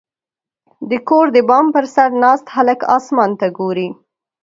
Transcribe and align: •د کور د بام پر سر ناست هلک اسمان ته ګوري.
•د 0.89 0.91
کور 1.09 1.25
د 1.35 1.37
بام 1.49 1.65
پر 1.75 1.85
سر 1.95 2.09
ناست 2.23 2.45
هلک 2.55 2.79
اسمان 2.97 3.31
ته 3.39 3.47
ګوري. 3.57 3.89